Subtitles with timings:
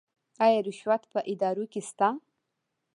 [0.45, 2.09] آیا رشوت په ادارو کې شته؟